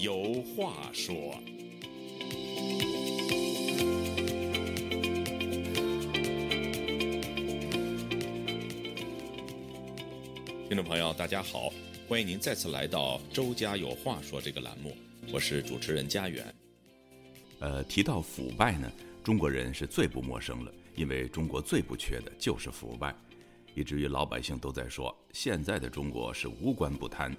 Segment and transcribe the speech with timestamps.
[0.00, 1.14] 有话说。
[10.66, 11.70] 听众朋友，大家好，
[12.08, 14.96] 欢迎您再次来到《周家有话说》这个栏目，
[15.30, 16.46] 我是主持人家园。
[17.58, 18.90] 呃，提到腐败呢，
[19.22, 23.14] 中国人是最不陌生了，因为中国最不缺的就是腐败，
[23.74, 27.36] 以至于老百姓都在说，现在的中国是无官不贪。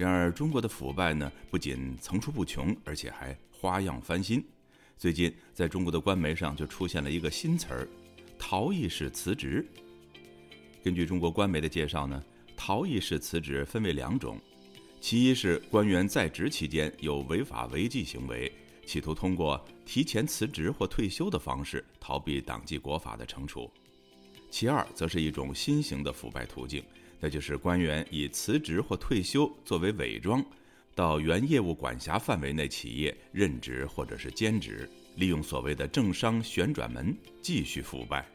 [0.00, 4.42] 然而，中国的腐败呢，不仅层出不穷，而且还花样翻新。
[4.96, 7.86] 最近，在中国的官媒上就出现了一个新词儿——
[8.40, 9.62] 逃逸式辞职。
[10.82, 12.24] 根据中国官媒的介绍呢，
[12.56, 14.40] 逃逸式辞职分为两种，
[15.02, 18.50] 其一是官员在职期间有违法违纪行为，
[18.86, 23.70] 企图通过提前辞职或退休的方式逃避党纪国法的惩处；
[24.50, 26.82] 其二则是一种新型的腐败途径，
[27.20, 30.42] 那就是官员以辞职或退休作为伪装，
[30.94, 38.26] 到原业务管辖范围内企业任职或者是兼职，利用所谓的政商旋转门继续腐败。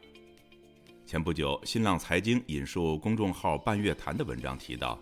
[1.06, 5.00] 前不久，新浪财经引述公众号“半月谈”的文章提到，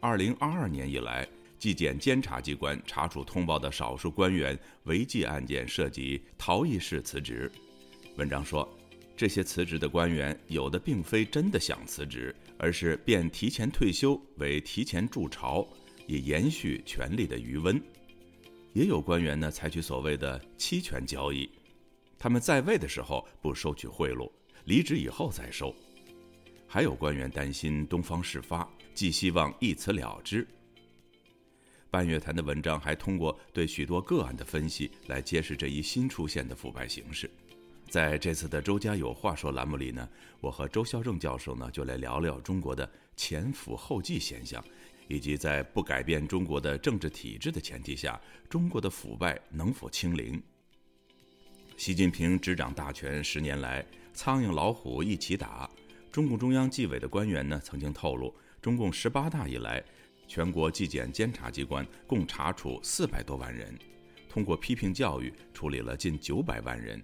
[0.00, 1.26] 二零二二年以来，
[1.58, 7.50] 纪检监察机关查处通报的少数官员违纪案件涉及逃逸式辞职。
[8.16, 8.66] 文章说，
[9.16, 15.66] 这些辞职的官员有的并非真的想辞职，而是变提前退休为提前筑巢，
[16.06, 17.76] 以延续权力的余温；
[18.72, 21.48] 也有官员呢，采取所谓的期权交易，
[22.18, 24.30] 他们在位的时候不收取贿赂。
[24.64, 25.76] 离职以后再收，
[26.66, 30.46] 还有官员担心东方事发，寄希望一辞了之。
[31.90, 37.30] 半月谈的文章还通过对许多个案的分析来揭示这一新出现的腐败形式。
[37.88, 40.08] 在这次的《周家有话说》栏目里呢，
[40.40, 44.64] 我和周孝正教授呢就来聊聊中国的前腐后继现象，
[45.08, 50.42] 以及在不改变中国的政治体制的前提下，中国的腐败能否清零？
[51.76, 53.84] 习近平执掌大权十年来。
[54.16, 55.68] 苍蝇老虎一起打。
[56.12, 59.82] 中共中央纪委的官员呢，曾经透露，中共十八大以来，
[60.28, 63.76] 全国纪检监察机关共查处四百多万人，
[64.28, 67.02] 通过批评教育处理了近九百万人。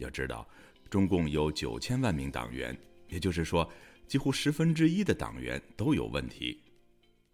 [0.00, 0.46] 要知道，
[0.90, 2.76] 中共有九千万名党员，
[3.08, 3.70] 也就是说，
[4.08, 6.60] 几乎十分之一的党员都有问题。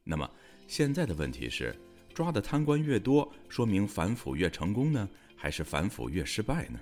[0.05, 0.31] 那么，
[0.69, 1.75] 现在的问题是，
[2.15, 6.79] 抓的贪官越多，说明反腐越成功呢，还是反腐越失败呢？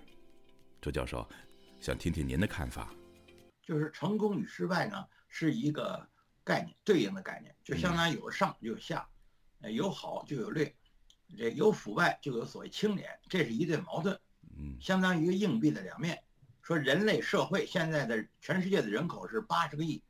[0.82, 1.24] 周教授。
[1.80, 2.94] 想听听您的看法，
[3.62, 6.08] 就是成功与失败呢是一个
[6.42, 9.06] 概念，对应的概念，就相当于有上就有下，
[9.60, 10.74] 呃，有好就有劣，
[11.36, 14.18] 这有腐败就有所谓清廉，这是一对矛盾，
[14.56, 16.22] 嗯，相当于一个硬币的两面。
[16.62, 20.02] 说人类社会现在的全世界的人口是八十个亿，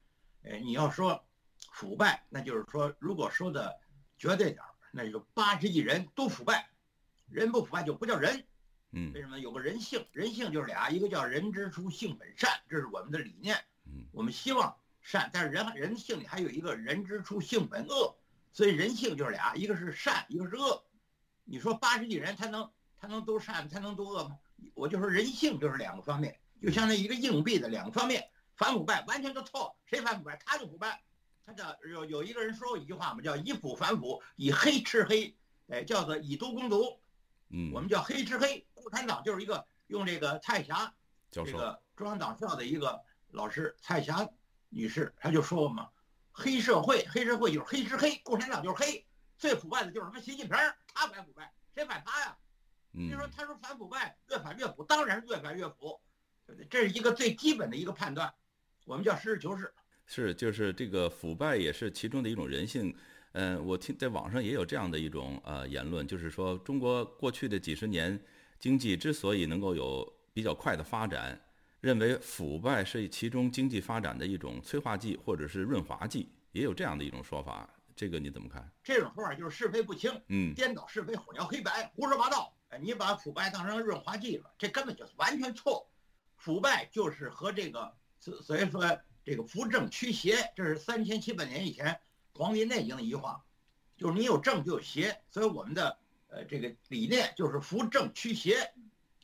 [0.42, 1.24] 呃，你要说
[1.72, 3.76] 腐败，那就是说如果说的
[4.18, 6.70] 绝对点儿，那就八十亿人都腐败，
[7.28, 8.44] 人不腐败就不叫人。
[8.92, 10.06] 嗯，为什么有个人性？
[10.12, 13.56] 人性就是俩，一个叫人之初性本善，这是我们的理念。
[13.86, 18.16] 嗯，我们希望善，但是人人性里还有一个人之初性本恶，
[18.52, 20.84] 所以人性就是俩，一个是善，一个是恶。
[21.42, 22.70] 你说八十亿人他能
[23.04, 24.38] 他能多善，他能多恶吗？
[24.72, 28.26] 我就说人性就是两个方面，就相当于一个硬币的两个方面，
[28.56, 29.76] 反腐败完全都错。
[29.84, 30.38] 谁反腐败？
[30.46, 31.02] 他就腐败。
[31.44, 35.36] 他叫有有一个人说过一句话嘛，叫以腐反腐，以黑吃黑，
[35.68, 36.98] 哎，叫做以毒攻毒。
[37.50, 38.66] 嗯，我们叫黑吃黑。
[38.72, 40.94] 共产党就是一个用这个蔡霞，
[41.30, 44.26] 这个中央党校的一个老师蔡霞
[44.70, 45.90] 女士，她就说嘛，
[46.32, 50.56] 黑社会，黑社会就是黑吃黑，共产党就是黑，最腐败的就是什么习近平，
[50.94, 52.38] 他反腐败，谁反他呀？
[52.96, 56.00] 你说他说反腐败，越反越腐，当然是越反越腐，
[56.70, 58.32] 这是一个最基本的一个判断，
[58.84, 59.72] 我们叫实事求是。
[60.06, 62.94] 是，就是这个腐败也是其中的一种人性。
[63.32, 68.16] 嗯，我听在网上也有这样的一种呃言论，就是说中国过去的几十年
[68.60, 71.40] 经济之所以能够有比较快的发展，
[71.80, 77.68] 认为腐败是其中经济发展的一种催化剂或者是润滑剂，也有这样的一种说法。
[77.96, 78.70] 这个你怎么看？
[78.82, 82.54] 这种说法就是是非不清，嗯，颠倒是非，混淆黑白，胡说八道。
[82.74, 85.88] 哎，你把腐败当成润滑剂了，这根本就是完全错。
[86.36, 91.86] 腐败就是和这个所所以说这个扶正驱邪，这是三千七百年以前。
[92.36, 93.44] 《黄帝内经》的一句话，
[93.96, 98.72] 就是你有正就有邪，所以我们的呃这个理念就是扶正驱邪。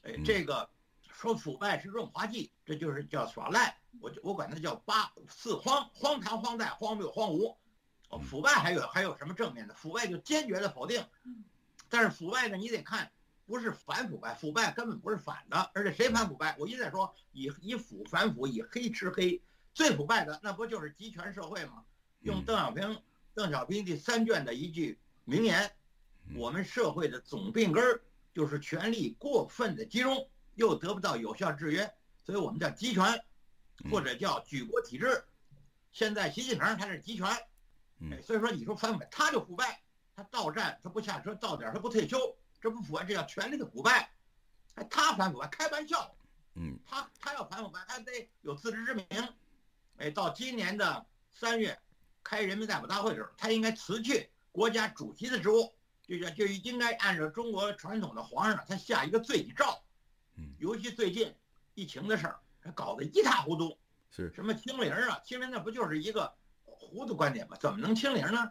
[0.05, 0.70] 哎，这个
[1.12, 3.76] 说腐败是润滑剂，这就是叫耍赖。
[4.00, 7.56] 我就我管它叫八四荒，荒唐、荒诞、荒谬、荒芜。
[8.11, 9.75] 哦，腐败还有还有什么正面的？
[9.75, 11.05] 腐败就坚决的否定。
[11.88, 13.11] 但是腐败呢，你得看，
[13.50, 15.70] 不是反腐败，腐败根本不是反的。
[15.75, 16.55] 而且谁反腐败？
[16.56, 19.43] 我一再说，以以腐反腐，以黑吃黑。
[19.75, 21.82] 最腐败的那不就是集权社会吗？
[22.20, 23.02] 用邓小平，
[23.35, 25.69] 邓小平第三卷的一句名言，
[26.37, 28.00] 我们社会的总病根儿
[28.32, 31.93] 就是权力过分的集中，又得不到有效制约，
[32.25, 33.03] 所以我们叫集权，
[33.91, 35.25] 或者叫举国体制。
[35.91, 37.26] 现在习近平他是集权，
[37.99, 39.82] 嗯，所以说你说反腐败，他就腐败，
[40.14, 44.11] 他到站他不下车，到点他不退休，这不腐败，这叫权力的腐败。
[44.75, 46.15] 哎，他反腐败，开玩笑。
[46.55, 49.07] 嗯，他他要反腐败，他得有自知之明。
[49.97, 51.79] 哎，到今年的三月
[52.23, 55.73] 开人民代表大会的时候，他应该辞去国家主席的职务，
[56.03, 59.83] 就叫就应该按照中国传统的皇上，他下一个罪己诏。
[60.37, 61.35] 嗯，尤其最近
[61.75, 63.79] 疫情的事儿，他搞得一塌糊涂。
[64.11, 65.21] 是什么清零啊？
[65.25, 66.35] 清零那不就是一个
[66.65, 67.56] 糊涂观点吗？
[67.61, 68.51] 怎么能清零呢？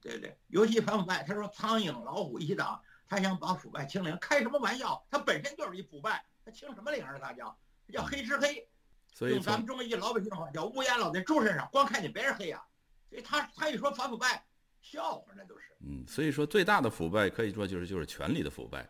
[0.00, 0.38] 对不对？
[0.48, 5.04] 尤其反腐败，他说苍蝇老虎一起打，他想把腐败清零，开什么玩笑？
[5.10, 7.18] 他本身就是一腐败，他清什么零啊？
[7.20, 7.56] 他叫
[7.86, 8.66] 他叫黑吃黑。
[9.06, 12.62] 所以用咱们中国一句老百姓的话叫乌鸦老在猪身上，光看见别人黑呀。
[13.08, 14.44] 所以他他一说反腐败，
[14.82, 15.64] 笑话那都是。
[15.86, 18.88] 嗯，所以说最大的腐败可以说就是就是权力的腐败，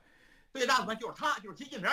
[0.52, 1.90] 最大的腐败就是他，就是习近平。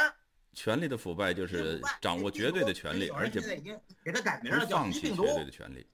[0.53, 5.15] 权力的腐败就是掌握绝对的权力，而且现在已经给他改名不了，叫放弃绝。
[5.15, 5.87] 对的权利，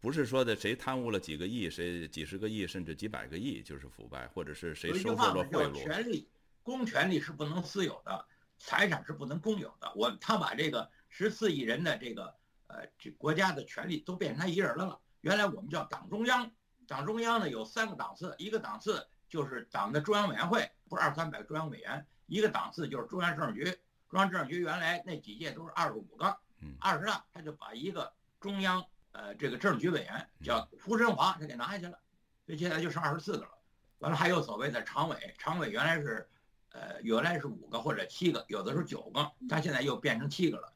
[0.00, 5.74] 不是说的谁贪污了几个亿，谁几十个亿甚至几百个亿就是腐败，或者是谁收受了贿赂。
[5.74, 6.26] 权力，
[6.62, 8.24] 公权力是不能私有的，
[8.56, 9.92] 财产是不能公有的。
[9.94, 12.34] 我他把这个十四亿人的这个
[12.66, 14.98] 呃这国家的权利都变成他一人的了。
[15.20, 16.50] 原来我们叫党中央，
[16.86, 23.64] 党中央呢有三个档次，一个档次就是党的中央委员会，不是二三百个中央委员；一个档次就是中央政治局，
[24.08, 28.10] 中央政治局原来那几届都是二十五个嗯，二十大他就把一个
[28.40, 31.98] 中央呃这个政治局委员叫胡振华他给拿下去了，
[32.46, 33.50] 所以现在就剩二十四个了。
[33.98, 36.28] 完了还有所谓的常委，常委原来是，
[36.70, 40.72] 呃，原来是五个或者七个，有的时候九个，他现在又变成七个了。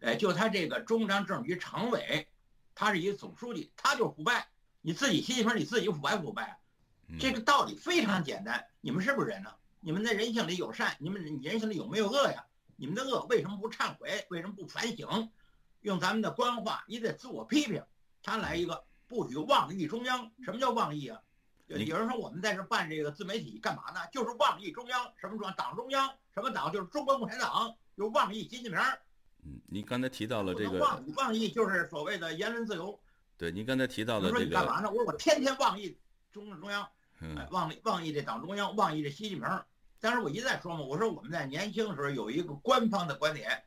[0.00, 2.28] 呃，就他这个中央政治局常委，
[2.74, 4.48] 他是一个总书记，他就腐败。
[4.82, 6.58] 你自己习近平你自己腐败不腐败
[7.18, 8.64] 这个道理非常简单。
[8.80, 9.52] 你们是不是人呢？
[9.80, 12.46] 你们在人性里有善，你们人性里有没有恶呀？
[12.76, 14.26] 你们的恶为什么不忏悔？
[14.30, 15.30] 为什么不反省？
[15.80, 17.82] 用咱们的官话，你得自我批评。
[18.22, 21.20] 他来一个不许妄议中央，什么叫妄议啊？
[21.66, 24.00] 有人说我们在这办这个自媒体干嘛呢？
[24.12, 25.54] 就是妄议中央，什么中央？
[25.56, 26.72] 党中央，什么党？
[26.72, 28.78] 就是中国共产党，就是妄议习近平。
[29.44, 33.00] 嗯，您刚才提到了这个，能妄议，妄议就是所谓的言论自由。
[33.38, 34.90] 对，您刚才提到你说了这个，你干嘛呢？
[34.90, 35.96] 我说我天天妄议
[36.32, 36.90] 中共中央，哎
[37.20, 39.64] 嗯，妄议妄议这党中央，妄议这习近平。
[40.00, 43.62] 当时我一再说嘛，我说我们在年轻的时候有一个官方的观点，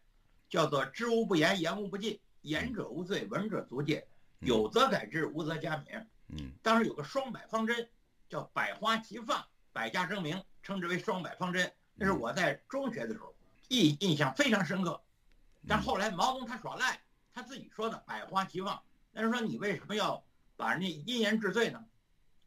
[0.54, 4.06] 叫做知无不言，言无不尽，言者无罪，闻者足戒，
[4.38, 6.06] 有则改之，无则加勉。
[6.28, 7.90] 嗯当时有个双百方针，
[8.30, 11.74] 叫百花齐放，百家争鸣，称之为双百方针。
[11.96, 13.34] 那是我在中学的时候
[13.70, 15.02] 印印象非常深刻。
[15.68, 17.02] 但后来毛泽东他耍赖，
[17.34, 18.80] 他自己说的百花齐放。
[19.12, 20.24] 但是说你为什么要
[20.56, 21.84] 把人家因言治罪呢？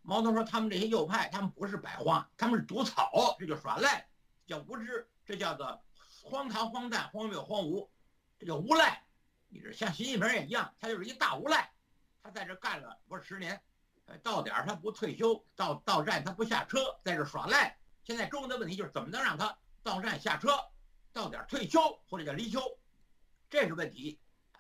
[0.03, 4.07] 毛泽东说他们这些右派，他们不是百花，他们是毒草，这叫耍赖，
[4.47, 5.83] 叫无知，这叫做
[6.23, 7.89] 荒唐、荒诞、荒谬、荒芜，
[8.39, 9.03] 这叫无赖。
[9.49, 11.73] 你这像习近平也一样，他就是一大无赖，
[12.23, 13.61] 他在这干了不是十年，
[14.07, 17.79] 呃，到点儿他不退休，到到站他不下车，在这耍赖。
[18.03, 20.59] 现在中国的问题就是怎么能让他到站下车，
[21.13, 22.61] 到点儿退休或者叫离休，
[23.49, 24.19] 这是问题。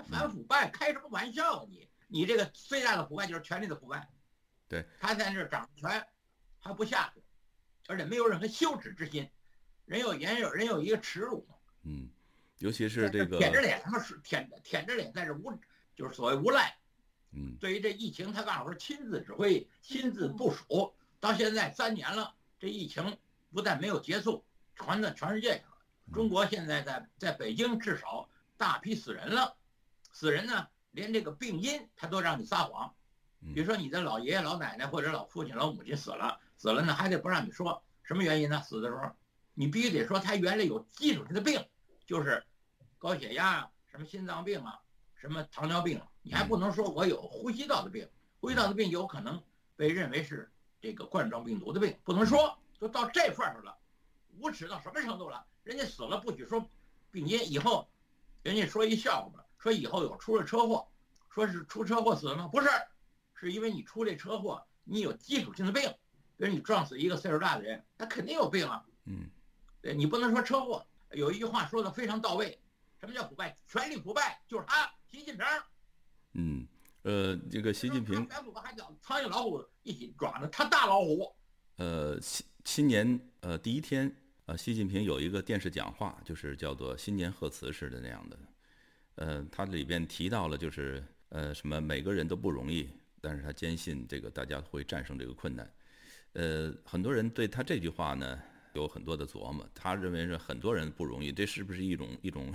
[0.09, 1.88] 反腐败开什么玩笑啊你？
[2.09, 4.09] 你这个最大的腐败就是权力的腐败。
[4.68, 6.06] 对，他在这儿掌权
[6.61, 7.23] 还不下去，
[7.88, 9.28] 而且没有任何羞耻之心。
[9.85, 12.11] 人有人有人有一个耻辱嘛，嗯，
[12.59, 15.53] 尤其是这个，舔着脸，他妈是舔着舔着脸在这无，
[15.95, 16.77] 就是所谓无赖。
[17.33, 23.19] 嗯对于这疫情，他干活亲自指挥、亲自部署，到现在三年了，这疫情
[23.53, 24.45] 不但没有结束，
[24.75, 25.77] 传到全世界去了。
[26.15, 29.55] 中国现在在在北京至少大批死人了，
[30.13, 32.95] 死人呢，连这个病因他都让你撒谎。
[33.55, 38.63] 比如说你的老爷爷、老奶奶或者老父亲、老母亲死了，死了呢还得不让你说什么原因呢？
[38.63, 39.15] 死的时候，
[39.53, 41.63] 你必须得说他原来有基础性的病，
[42.07, 42.43] 就是
[42.99, 44.81] 高血压啊、什么心脏病啊、
[45.17, 48.09] 什么糖尿病啊，你还不能说我有呼吸道的病，
[48.41, 49.43] 呼吸道的病有可能
[49.77, 53.77] 被认为是这个冠状病毒的病，不能说，都到这份儿上了，
[54.39, 55.45] 无耻到什么程度了？
[55.65, 56.65] 人家死了不许说
[57.11, 57.89] 病因，以后
[58.43, 60.87] 人家说一笑话，说以后有出了车祸，
[61.29, 62.49] 说是出车祸死了吗？
[62.49, 62.69] 不是。
[63.39, 65.83] 是因为你出这车祸，你有基础性的病，
[66.39, 68.83] 比如你撞死一个岁数大的人，他肯定有病啊。
[69.05, 69.29] 嗯，
[69.83, 70.87] 对你不能说车祸。
[71.13, 72.59] 有一句话说的非常到位，
[73.01, 73.57] 什么叫腐败？
[73.67, 75.47] 权力腐败就是他，习近平。
[76.35, 76.67] 嗯，
[77.03, 81.35] 呃，这个习近平，还叫苍蝇老虎一起抓呢，他大老虎。
[81.77, 84.15] 呃，新新年呃第一天，
[84.47, 88.39] 呃，习近平有一个电视讲话，就是叫做新年贺词似的那样的，
[89.17, 92.89] 呃，他里边提到了就是呃什么每个人都不容易。
[93.19, 95.69] 但是他坚信这个大家会战胜这个困难，
[96.35, 98.41] 呃，很多人对他这句话呢
[98.76, 102.54] 有很多的琢磨，他认为是很多人不容易，这是不是一种一种，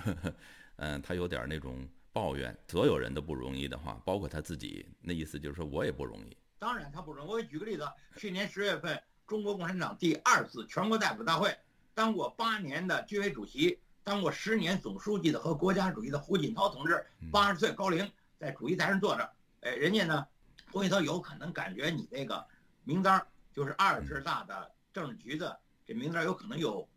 [0.77, 6.37] 嗯，他有点那种抱怨，所有人都不容易的话，包括他自己，那意思就是说我也不容易。
[6.59, 7.29] 当然他不容易。
[7.29, 11.57] 我给举个例子，去年十月份，中国共产党第二次全国代表大会，
[11.95, 19.27] 当过八年的军委主席，当过十年总书记的和国家主席的胡锦涛同志，八十岁高龄，在主席台上坐着，
[19.61, 20.27] 哎，人家呢，
[20.71, 22.45] 胡锦涛有可能感觉你那个
[22.83, 25.59] 名单就是二十大的政治局的
[25.91, 26.87] 这名单有可能有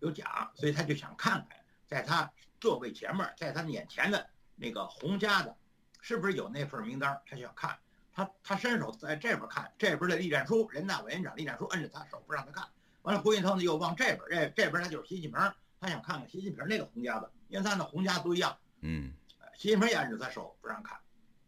[0.00, 2.28] 有假，所以他就想看看，在他
[2.58, 5.56] 座位前面，在他眼前的那个洪家的，
[6.00, 7.78] 是不是有那份名单，他就想看。
[8.12, 12.68] 他他伸手在这边看，这边的栗战书，人大委员长栗战书摁着他手不让他看。
[13.02, 15.38] 完了，胡锦涛呢又往这边，这这边他就是习近平，
[15.80, 18.58] 他想看看习近平那个洪家的，因为他那洪家都一样。
[18.80, 19.12] 嗯，
[19.56, 20.98] 习近平也摁着他手不让看。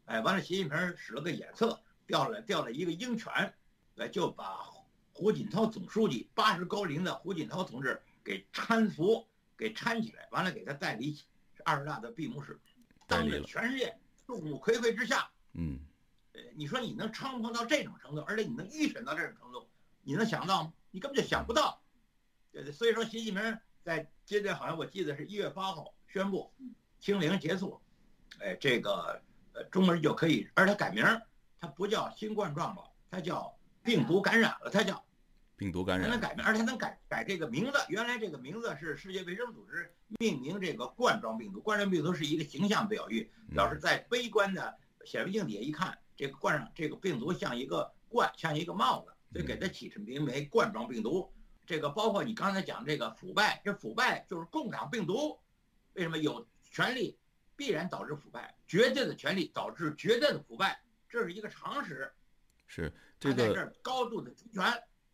[0.04, 3.52] 哎，完了，习近平使了个眼色，掉了掉了一个鹰犬，
[3.96, 4.70] 哎，就把
[5.14, 9.26] 胡锦涛总书记八十高龄的胡锦涛同志给搀扶，
[9.56, 11.16] 给搀起来，完了给他带离
[11.64, 12.58] 二十大的闭幕式，
[13.06, 13.94] 当着全世界
[14.26, 15.78] 众目睽睽之下，嗯，
[16.32, 19.68] 呃，你说你能猖狂到这种程度，而且你能预审到这种程度，
[20.02, 20.72] 你能想到吗？
[20.90, 21.80] 你根本就想不到。
[22.50, 26.50] 对对，所以说习近平在接着好像我记得是一月八号宣布
[27.00, 27.78] 清零结束，
[28.40, 29.20] 哎，这个
[29.52, 31.04] 呃中国人就可以，而他改名，
[31.60, 33.54] 他不叫新冠状了，他叫。
[33.82, 35.04] 病毒感染了，它叫
[35.56, 37.78] 病毒感染，它能改名，而且它能改改这个名字。
[37.88, 51.32] 原来这个名字是世界卫生组织命名这个冠状病毒，冠状病毒是一个形象表喻，表示在悲观的显微镜底下一看，这个冠上这个病毒像一个冠，像一个帽子，所以给它起名为冠状病毒。
[51.64, 55.38] 这个包括你刚才讲这个腐败，这腐败就是共产病毒。
[55.94, 57.16] 为什么有权利
[57.54, 58.54] 必然导致腐败？
[58.66, 62.12] 绝对的权利导致绝对的腐败，这是一个常识。
[62.66, 62.92] 是。
[63.22, 64.64] 这个这高度的集权，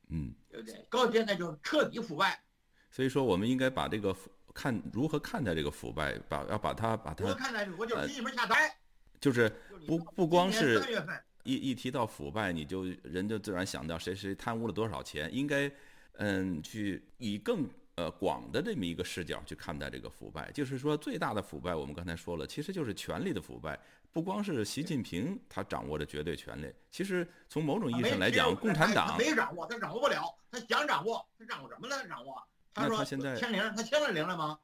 [0.08, 0.86] 嗯，对不对？
[0.88, 2.42] 高现在就彻底腐败，
[2.90, 4.16] 所以说我们应该把这个
[4.54, 7.24] 看如何看待这个腐败，把要把它把它。
[7.24, 7.68] 如何看待？
[7.78, 8.74] 我就是习近平下台，
[9.20, 9.52] 就是
[9.86, 10.82] 不不光是
[11.44, 15.70] 一一提到腐败，你就人就自然想到谁谁贪污了多少钱，应该
[16.14, 17.68] 嗯去以更
[17.98, 23.76] 呃广的这么一个视角去看待这个腐败，就是说最大的腐败，我们刚才说了，其实就是权力的腐败。
[24.12, 26.72] 不光是习近平，他掌握着绝对权力。
[26.92, 30.32] 其实从某种意义上来讲，共产党没掌握，他掌握不了。
[30.48, 32.06] 他想掌握，他掌握什么了？
[32.06, 32.40] 掌握？
[32.72, 34.56] 他说现在签零，他签了零了吗？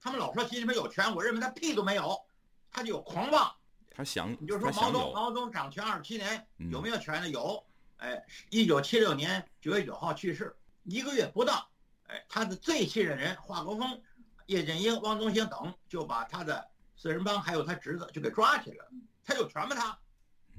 [0.00, 2.16] 他们老说习近平有权，我认为他屁都没有，
[2.70, 3.52] 他就有狂妄。
[3.90, 7.28] 他想，你就说毛泽东，毛泽东掌权二十七年，有没有权呢？
[7.28, 7.60] 有。
[7.96, 11.66] 哎，一九七六年九月九号去世，一个月不到，
[12.08, 14.00] 哎，他的最信任人华国锋、
[14.46, 16.68] 叶剑英、汪东兴等就把他的。
[16.98, 18.90] 四人帮还有他侄子就给抓起来了，
[19.22, 19.76] 他有权吗？
[19.76, 19.98] 他，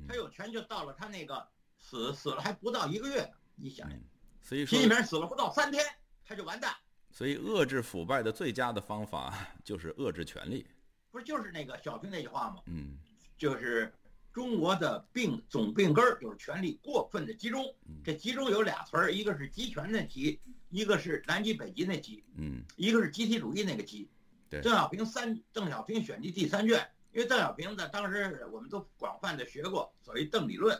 [0.08, 1.50] 他有权就到了他那个
[1.80, 4.00] 死死了还不到一个月，你想想，
[4.44, 5.84] 所以习近平死了不到三天
[6.24, 6.75] 他就完蛋。
[7.10, 10.68] 所以遏制腐败的最佳的方法就是遏制权力，
[11.10, 12.62] 不是就是那个小平那句话吗？
[12.68, 13.00] 嗯，
[13.36, 13.92] 就是
[14.34, 24.08] 中国的病总病根儿就是权力过分的集中，这集中有俩词儿，一个是集权的集，一个是南极北极那集，嗯，一个是集体主义那个集。
[24.50, 30.80] 邓小平三，邓小平选集第三卷，因为邓小平在当时我们都广泛的学过所谓邓理论，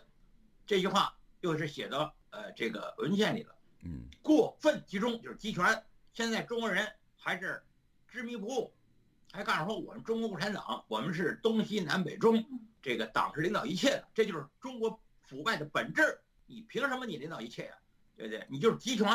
[0.66, 3.56] 这句话又是写到呃这个文献里了。
[3.84, 5.84] 嗯，过分集中就是集权。
[6.14, 6.88] 现在中国人
[7.18, 7.62] 还是
[8.08, 8.74] 执迷不悟，
[9.32, 12.44] 还告诉说我们中国共产党，我们是东西南北中，
[12.88, 16.18] 这个党是领导一切的，这就是中国腐败的本质。
[16.46, 17.74] 你凭什么你领导一切呀？
[18.16, 18.48] 对不对？
[18.50, 19.06] 你就是集权，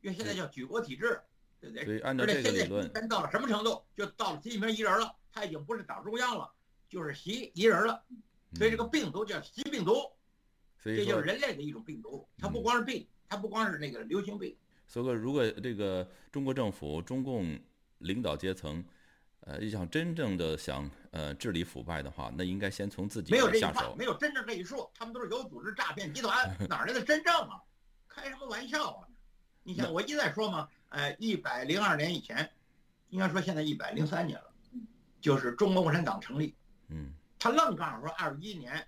[0.00, 1.20] 因为现在叫举国体制。
[1.60, 1.84] 对不对？
[1.84, 6.50] 所以按照这个理论，到了什么程度，就到了习近平一人了，他已经不是党中央了，
[6.88, 8.02] 就是习一人了。
[8.54, 10.10] 所以这个病毒叫习病毒，
[10.82, 12.26] 这就是人类的一种病毒。
[12.38, 14.56] 它不光是病，它不光是那个流行病。
[14.88, 17.60] 所以说，如果这个中国政府、中共
[17.98, 18.82] 领导阶层，
[19.44, 23.94] 呃，想真正的想呃治理腐败的话，那应该先从自己下手。
[23.96, 27.60] 没有真正这一说，他们都是有组织诈骗集团，哪来的真正啊？
[28.08, 29.08] 开什么玩笑啊？
[29.62, 30.68] 你像我一再说嘛。
[30.90, 32.48] 呃，一百零二年以前，
[33.08, 34.52] 应该说现在一百零三年了，
[35.22, 36.54] 就是中国共产党成立。
[36.88, 38.86] 嗯，他愣告诉说二十一年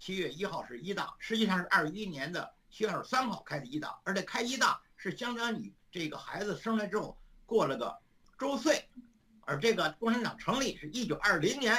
[0.00, 7.96] 七月一号是一大，实际上是二十一年的七月二十三号开的一大，而且开一大是相当于这个孩子生来之后过了个
[8.36, 8.84] 周岁，
[9.46, 11.76] 而这个共产党成立是一九二零年，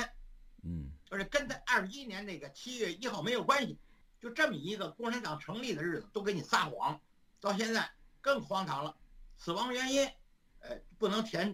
[0.64, 3.78] 嗯，而且跟他二十一年那个七月一号没有关系，
[4.20, 7.00] 就这么一个共产党成立的日子都给你撒谎，
[7.40, 7.90] 到现在
[8.22, 8.96] 更荒唐了。
[9.38, 10.08] 死亡原因，
[10.60, 11.54] 呃，不能填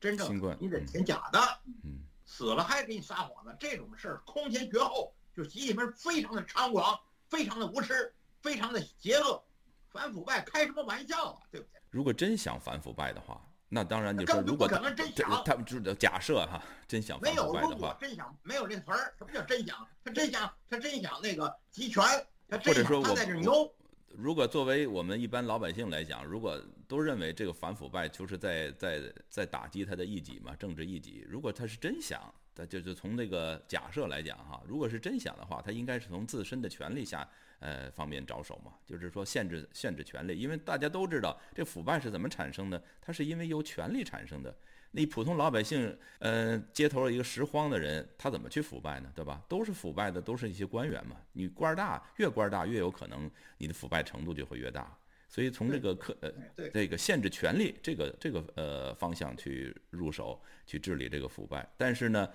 [0.00, 1.40] 真正，你得填假的。
[1.82, 5.12] 嗯，死了还给你撒谎的这种事儿，空前绝后。
[5.32, 9.42] 就习近平非常的猖狂，非常的无耻，非常的邪恶。
[9.88, 11.80] 反腐败开什么玩笑啊，对不对？
[11.90, 13.40] 如果真想反腐败的话，
[13.72, 19.86] 那当然就根说，如果可能真这想他们就是假设哈，真想反没有如果真想没有这词儿，什么叫真想？
[20.04, 22.02] 他真想，他真想那个集权，
[22.48, 23.72] 他真想他在这牛。
[24.08, 32.20] 如果作为我们一般老百姓来讲，如果都认为这个反腐败就是在在在打击他的异己嘛，政治异己，如果他是真想，
[32.54, 37.28] 他就就从这个假设来讲哈，如果是真想的话，他应该是从自身的权利下
[37.58, 44.54] 呃方面着手嘛，就是说限制限制权利，因为大家都知道这腐败是怎么产生的，它是因为由权力产生的。
[44.92, 49.08] 那普通老百姓，呃，街头一个拾荒的人，他怎么去腐败呢？
[49.14, 49.40] 对吧？
[49.48, 51.14] 都是腐败的，都是一些官员嘛。
[51.32, 54.92] 你官大，越官大，越有可能你的腐败程度就会越大。
[55.30, 56.30] 所以从这个科呃
[56.74, 62.28] 这个限制权力这个这个呃方向去入手去治理这个腐败，但是呢，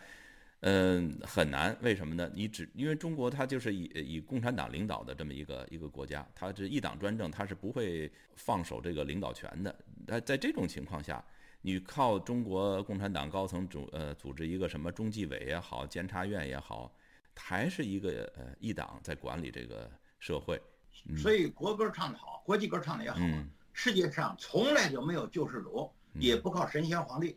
[0.62, 2.32] 嗯、很难，为什么呢？
[2.34, 9.75] 你只因为中国它就是以以共产党领导的这么一个一个国家，它是一党专政，它是不会放手这个领导权的。
[10.08, 11.24] 那在这种情况下，
[11.62, 16.96] 你靠中国共产党高层组呃组织一个什么中纪委也好，监察院也好，
[17.36, 20.56] 还是一个呃一党在管理这个社会。
[21.10, 23.18] 嗯所以国歌唱得好，国际歌唱的也好
[23.74, 27.36] 世界上从来就没有救世主，嗯也不靠神仙皇帝，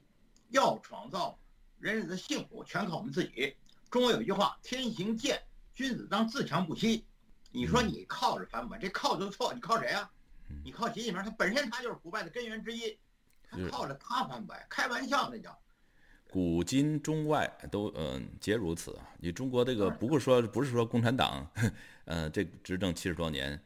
[0.50, 1.36] 要创造
[1.80, 3.56] 人人的幸福，全靠我们自己。
[3.90, 5.40] 中国有一句话：“天行健，
[5.74, 7.06] 君子当自强不息。”
[7.50, 10.10] 你说嗯你靠着反腐，这靠就错，你靠谁啊
[10.50, 10.60] 嗯？
[10.62, 12.98] 你靠习近平，他本身他就是腐败的根源之一，
[13.48, 15.58] 他靠着他反腐，开玩笑那叫。
[16.30, 19.08] 古今中外都嗯皆如此啊！
[19.18, 21.50] 你中国这个不是说不是说共产党，
[22.04, 23.58] 呃，这执政七十多年，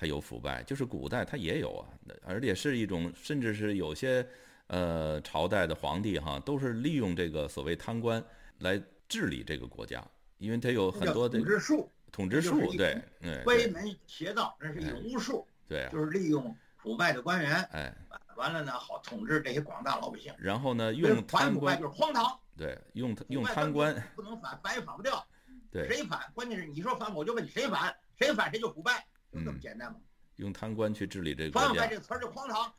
[0.00, 1.84] 它有腐败，就是古代它也有啊，
[2.24, 4.26] 而且是一种，甚至是有些
[4.68, 8.24] 呃朝代的皇帝哈，都是利用这个所谓贪官
[8.60, 10.02] 来治理这个国家，
[10.38, 17.94] 因为它有很多的统治术，统治术对，嗯，歪门邪道，那是一种巫术，对啊，就是利用腐败的官员，哎，
[18.36, 20.32] 完了呢好统治这些广大老百姓。
[20.38, 22.40] 然后呢，用贪官，就是荒唐。
[22.56, 25.22] 对，用用贪官，不能反，反也反不掉。
[25.70, 26.20] 对，谁反？
[26.32, 27.94] 关键是你说反，我就问你谁反？
[28.18, 29.98] 谁反谁就腐败，就这么嗯简单吗？
[30.36, 31.86] 用贪官去治理这个反国家。
[31.86, 32.72] 这词儿就荒唐。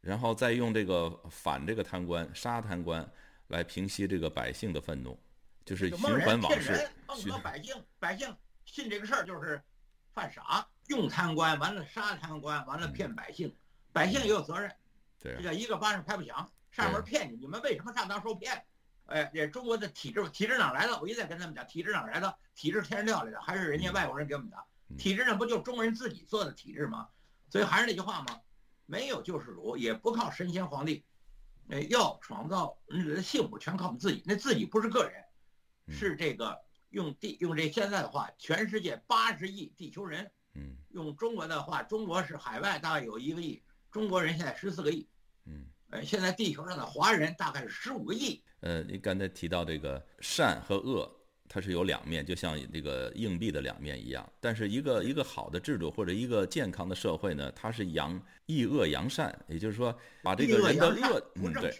[0.00, 3.06] 然后再用这个反这个贪官、杀贪官
[3.48, 5.18] 来平息这个百姓的愤怒，
[5.64, 8.34] 就是循环往事骗人，，弄循到百姓，百姓
[8.64, 9.60] 信这个事儿就是
[10.14, 13.54] 犯傻，用贪官，完了杀贪官，完了骗百姓，
[13.92, 14.76] 百姓也有责任，嗯
[15.20, 16.50] 对这叫一个巴掌拍不响。
[16.70, 18.64] 上面骗你，你们为什么上当受骗？
[19.06, 20.98] 哎，这中国的体制，体制哪来的？
[21.00, 22.34] 我一再跟他们讲，体制哪来的？
[22.54, 24.56] 体制天上掉来的，还是人家嗯外国人给我们的？
[24.90, 27.08] 嗯体制上不就中国人自己做的体制吗？
[27.48, 28.40] 所以还是那句话嘛，
[28.86, 31.04] 没有救世主，也不靠神仙皇帝，
[31.68, 34.22] 哎，要创造人的幸福，全靠我们自己。
[34.26, 35.24] 那自己不是个人，
[35.86, 36.58] 嗯是这个
[36.90, 45.08] 用地用这现在的话，全世界八十亿地球人，嗯用中国的话，中国是海外大概有一个亿，中国人现在十四个亿，
[45.46, 45.66] 嗯。
[45.92, 51.19] 呃，现在地球上的华人大概是十五个亿，呃，你刚才提到这个善和恶，
[51.52, 54.32] 它是有两面，就像这个硬币的两面一样。
[54.38, 61.74] 但是一个一个好的制度或者一个健康的社会呢，它是扬抑恶扬善，也就是说把这个人的恶嗯，对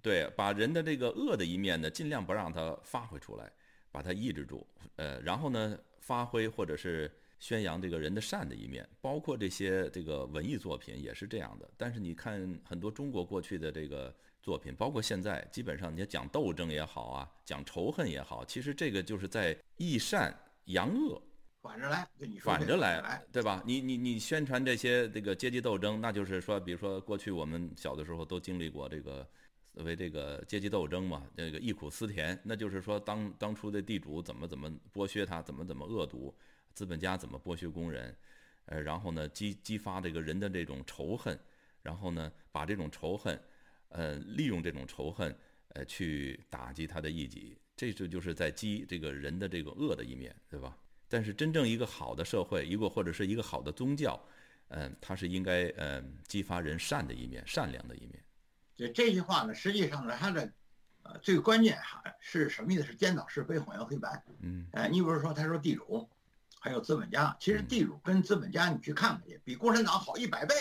[0.00, 3.50] 对，把人的这个恶的一面呢，尽量不让它发挥出来，
[3.90, 4.64] 把它抑制住。
[4.94, 11.68] 呃，然后呢，发挥或者是宣扬这个人的善的一面，包括这些这个文艺作品也是这样的。
[11.76, 20.34] 但是你看很多中国过去的这个作品，包括现在，基本上你讲斗争也好啊，讲仇恨也好，其实这个就是在抑善
[20.66, 21.20] 扬恶。
[21.62, 23.62] 反着来，就你说反着来来，，对吧？
[23.66, 29.28] 你你你宣传这些这个阶级斗争，那就是说，比如说过去我们小的时候都经历过这个
[29.74, 36.34] 所谓这个阶级斗争嘛，这个忆苦思甜，那就是说当当初的地主怎么怎么剥削他，怎么怎么恶毒，
[36.72, 38.16] 资本家怎么剥削工人，
[38.64, 41.38] 呃，然后呢激激发这个人的这种仇恨，
[41.82, 43.38] 然后呢把这种仇恨，
[43.90, 45.32] 呃，利用这种仇恨，
[45.68, 50.76] 呃，去打击他的异己，这就就是在激这个人的这个恶的一面，对吧？
[51.08, 54.20] 但是真正一个好的社会，一个或者是一个好的宗教，
[54.68, 58.24] 嗯、它是应该嗯、激发人善的一面，善良的一面。
[58.76, 60.52] 这这句话呢，实际上呢，它的
[61.02, 62.84] 呃最关键哈是什么意思？
[62.84, 64.22] 是颠倒是非、混淆黑白。
[64.40, 66.08] 嗯哎，你比如说，他说地主，
[66.60, 70.54] 还有资本家，其实嗯地主跟资本家你去看看去，比共产党好一百倍。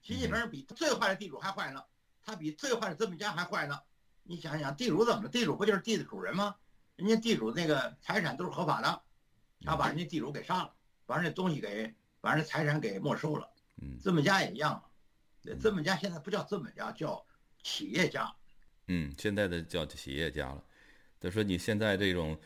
[0.00, 1.84] 习近平比最坏的地主还坏呢，
[2.24, 3.78] 他比最坏的资本家还坏呢。
[4.24, 5.28] 你想想，地主怎么了？
[5.28, 6.54] 地主不就是地的主人吗？
[6.96, 9.02] 人家地主那个财产都是合法的，
[9.62, 10.72] 他把人家地主给杀了，
[11.06, 13.48] 把人家东西给，把人家财产给没收了。
[13.80, 14.84] 嗯资本家也一样啊，
[15.42, 17.24] 这资本家现在不叫资本家，叫
[17.62, 18.32] 企业家。
[18.86, 20.62] 嗯，现在的叫企业家了。
[21.18, 22.38] 他说你现在这种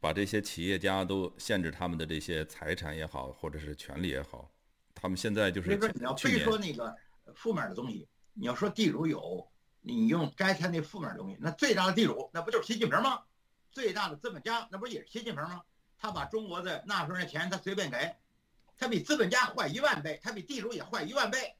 [0.00, 4.50] 把这些企业家都限制他们的这些财产也好，或者是权利也好，
[4.94, 6.96] 他们现在就是所以说你要非说那个
[7.34, 9.48] 负面的东西，你要说地主有，
[9.80, 13.22] 你用摘他那负面东西，那最大的地主那不就是习近平吗？
[13.70, 15.62] 最大的资本家那不也是习近平吗？
[15.98, 18.16] 他把中国的纳税人的钱他随便给，
[18.76, 21.54] 他比资本家坏一万倍，他比地主也坏一万倍。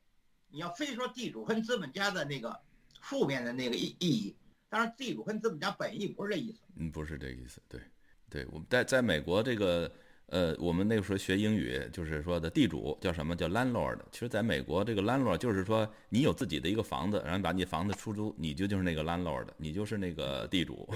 [0.48, 2.60] 你要非说地主跟资本家的那个
[3.00, 4.36] 负面的那个意意义，
[4.68, 6.58] 当然地主跟资本家本意不是这意思。
[6.76, 7.62] 嗯，不是这意思。
[7.68, 7.80] 对，
[8.28, 9.90] 对，我们在在美国这个
[10.32, 13.98] 呃，我们那个时候学英语，就是说的地主叫什么叫 landlord。
[14.10, 20.88] 其实在美国这个 landlord 就是说你有自己的一个房子，然后把你房子出租，你就就是那个 landlord，你就是那个地主。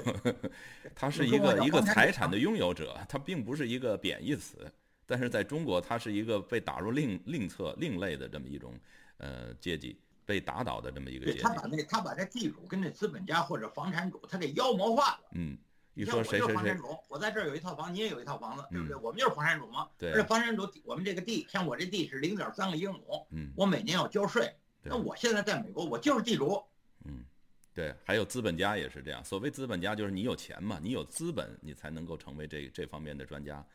[0.96, 4.66] 他是一个一个财产的拥有者，他并不是一个贬义词。
[5.04, 8.74] 但是在中国，他是一个被打入另另册另类的这么一种。
[9.18, 15.20] 呃，阶级被打倒的这么一个阶级，他把那他把这地主跟这资本家或者房产主，他给妖魔化了。
[15.32, 15.56] 嗯，
[15.96, 16.76] 一说谁谁谁，
[17.08, 18.94] 我在这儿有一套房，你也有一套房子，对不对？
[18.96, 19.88] 我们就是房产主嘛。
[19.96, 20.12] 对。
[20.12, 24.54] 而且房产主，我们这个地，像我这地是零点三个英亩，嗯，我每年要交税。
[24.82, 26.62] 那我现在在美国，我就是地主。
[27.06, 27.24] 嗯，
[27.72, 27.94] 对。
[28.04, 29.24] 还有资本家也是这样。
[29.24, 33.66] 所谓资本家，就是你有钱嘛，你有资本，你才能够成为这这方面的专家。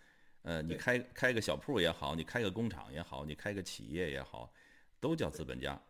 [0.43, 4.53] 呃，你开开个小铺也好，你开个工厂也好，你开个企业也好，
[4.99, 5.81] 都叫资本家。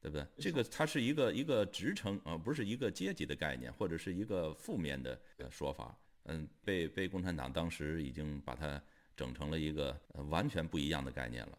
[0.00, 0.26] 对不对？
[0.38, 5.94] 这个它是一个一个职称啊，不是一个阶级的概念，或者是一个负面的说法。
[6.24, 8.80] 嗯，被被共产党当时已经把它
[9.16, 11.58] 整成了一个完全不一样的概念了。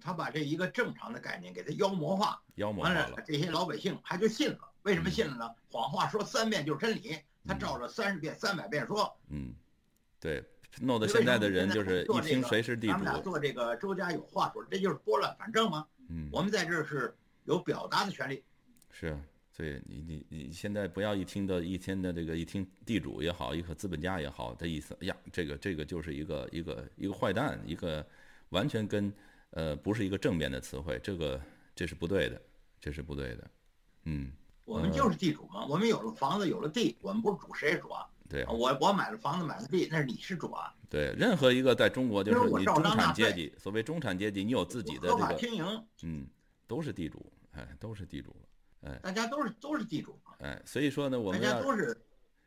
[0.00, 3.16] 他把这一个正常的概念给它妖魔化，妖魔化了。
[3.26, 4.58] 这些老百姓还就信了。
[4.82, 5.50] 为什么信了呢？
[5.70, 9.14] 谎话说三遍就是真理，他照着三十遍、三百遍说。
[9.28, 9.54] 嗯，
[10.20, 10.42] 对，
[10.80, 12.92] 弄得现在的人就是一听谁是地主。
[12.92, 15.86] 咱们俩做这个周家有话说，这就是拨乱反正吗？
[16.08, 17.14] 嗯，我们在这是。
[17.44, 18.42] 有表达的权利，
[18.90, 19.18] 是，
[19.52, 28.04] 所以你你你现在不要一听到一天的这个一听地主也好，一个资本家也好，这意思，哎呀，这个这个就是一个一个一个坏蛋，一个
[28.48, 29.12] 完全跟
[29.50, 31.40] 呃不是一个正面的词汇，这个
[31.74, 32.40] 这是不对的，
[32.80, 33.50] 这是不对的，
[34.04, 34.32] 嗯，
[34.64, 38.08] 我们就是地主嘛，我们有了房子有了地，我们不是主谁是主啊？
[38.26, 40.74] 对，我我买了房子买了地，那是你是主啊？
[40.88, 46.26] 对，任何一个在中国就是你中产阶级，所谓中产阶级，你有自己的这个经营，嗯。
[46.66, 51.94] 都是地主，哎，都是地主了，哎，大家都是都是地主，哎，所以说呢，我们大家都是，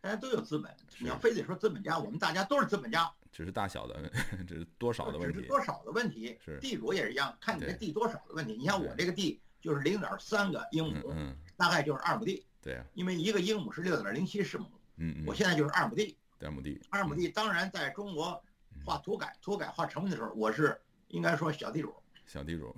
[0.02, 0.76] 大家都有资本。
[1.00, 4.10] 你要非得说资本家，我们大家都是资本家，只是大小的，
[4.48, 6.38] 只是多少的问题，只是多少的问题。
[6.44, 6.60] 是。
[6.60, 8.54] 地主也是一样，看你这地多少的问题。
[8.54, 12.46] 你像我这个地就是零点三个英亩，嗯，大概就是二亩地。
[12.62, 14.66] 对啊，因为一个英亩是六点零七十亩，
[14.98, 17.30] 嗯嗯，我现在就是二亩地，二亩地，二亩地。
[17.30, 18.44] 当然，在中国
[18.84, 22.76] 画土改、土改画成分的时候，我是应该说小地主，小地主，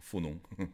[0.00, 0.38] 富农。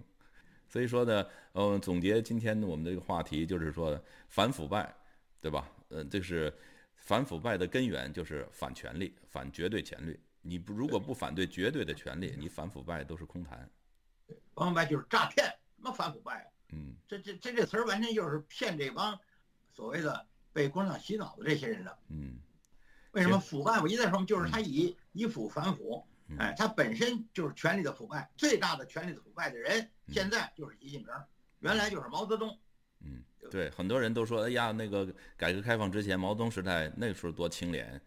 [0.69, 4.95] 所以说呢，嗯，总结今天我们这个话题就是说反腐败，
[5.41, 5.71] 对吧？
[5.91, 6.51] 嗯，这是
[6.97, 10.19] 反腐败的根源就是反权力，反绝对权力。
[10.41, 13.69] 你不如果不反对绝对的权利，你反腐败都是空谈。
[14.55, 16.49] 反腐败就是诈骗，什么反腐败啊？
[16.73, 19.19] 嗯，这这这这词儿完全就是骗这帮
[19.75, 21.99] 所谓的被共产党洗脑的这些人的。
[22.09, 22.39] 嗯，
[23.11, 23.79] 为什么腐败？
[23.79, 26.03] 我一再说，就是他以以腐反腐。
[26.39, 31.13] 哎，他本身就是权力的腐败，最大的权力的腐败的人，现在就是习近平，
[31.61, 32.59] 原来就是毛泽东。
[33.05, 35.07] 嗯，对，很多人都说，哎呀，那个
[35.37, 38.01] 改革开放之前，毛泽东时代那个时候多清廉，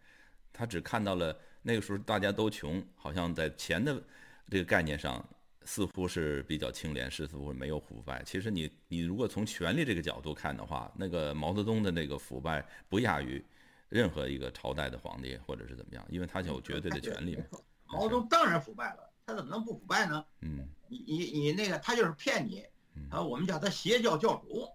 [0.52, 4.02] 他只看到了那个时候大家都穷，好像在钱的
[4.50, 5.24] 这个概念上
[5.64, 8.22] 似乎是比较清廉，似乎没有腐败。
[8.24, 13.44] 其实你你如果从权力这个角度看的话，那个毛泽东的那个腐败不亚于
[13.88, 17.44] 任何一个朝代的皇帝或者是怎么样，因为他有绝对的权利嘛。
[17.88, 20.24] 毛泽东当然腐败了，他怎么能不腐败呢？
[20.40, 22.64] 嗯，你你你那个他就是骗你，
[23.10, 24.68] 啊，我们叫他邪教教主，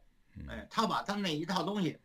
[0.47, 1.97] 哎，他把他那一套东西，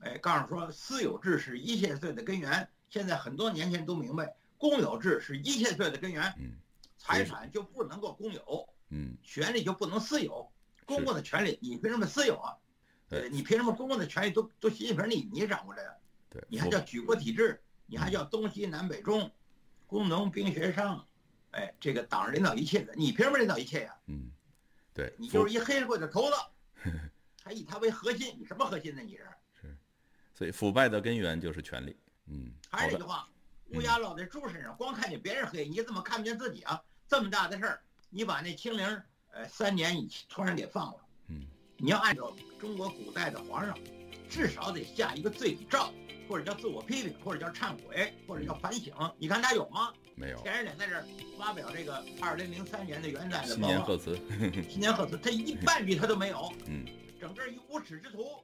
[0.00, 2.68] 哎，告诉说私有制是一切罪的根源。
[2.88, 6.22] 现在很多年轻人都明白，公有制是一切罪的根源。
[6.38, 6.56] 嗯，
[6.98, 10.50] 财产就不能够公有，嗯，权利就不能私有，
[10.84, 12.56] 公共的权利你凭什么私有啊？
[13.08, 15.90] 对，你凭什么公共的权利都都习近平你你掌握着呀？
[16.28, 19.30] 对，你还叫举国体制，你还叫东西南北中。
[19.90, 21.04] 工农兵学商，
[21.50, 23.96] 哎，这个党领导一切的，你凭什么领导一切呀？
[24.06, 24.30] 嗯，
[24.94, 26.36] 对，你就是一黑社会的头子，
[27.42, 29.02] 还以他为核心，你什么核心呢？
[29.02, 29.26] 你是
[29.60, 29.76] 是，
[30.32, 31.98] 所以腐败的根源就是权力。
[32.26, 33.28] 嗯，还是那句话，
[33.72, 36.80] 乌鸦落在猪身上，光看见别人黑，你怎么看不见自己啊？
[37.08, 41.00] 这么大的事儿，你把那清零，呃，三年你突然给放了。
[41.26, 41.44] 嗯，
[41.76, 43.76] 你要按照中国古代的皇上，
[44.30, 45.92] 至少得下一个罪己诏。
[46.30, 49.92] 或者叫自我批评，或者叫忏悔，或者叫反省，你看他有吗？
[50.14, 50.40] 没有。
[50.42, 51.04] 前两天在这儿
[51.36, 54.16] 发表这个二零零三年的元旦的新年贺词，
[54.68, 56.52] 新年贺词，他一半句他都没有。
[56.68, 56.86] 嗯，
[57.20, 58.38] 整个一无耻之徒。